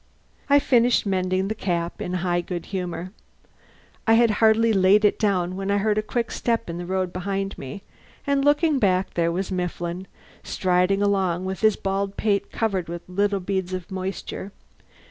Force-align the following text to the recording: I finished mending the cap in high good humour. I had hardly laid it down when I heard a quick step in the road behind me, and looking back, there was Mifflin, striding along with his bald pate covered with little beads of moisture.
I 0.49 0.57
finished 0.57 1.05
mending 1.05 1.47
the 1.47 1.53
cap 1.53 2.01
in 2.01 2.15
high 2.25 2.41
good 2.41 2.65
humour. 2.65 3.11
I 4.07 4.15
had 4.15 4.31
hardly 4.41 4.73
laid 4.73 5.05
it 5.05 5.19
down 5.19 5.55
when 5.55 5.69
I 5.69 5.77
heard 5.77 5.99
a 5.99 6.01
quick 6.01 6.31
step 6.31 6.71
in 6.71 6.79
the 6.79 6.87
road 6.87 7.13
behind 7.13 7.55
me, 7.55 7.83
and 8.25 8.43
looking 8.43 8.79
back, 8.79 9.13
there 9.13 9.31
was 9.31 9.51
Mifflin, 9.51 10.07
striding 10.41 11.03
along 11.03 11.45
with 11.45 11.59
his 11.61 11.75
bald 11.75 12.17
pate 12.17 12.51
covered 12.51 12.89
with 12.89 13.07
little 13.07 13.39
beads 13.39 13.73
of 13.73 13.91
moisture. 13.91 14.51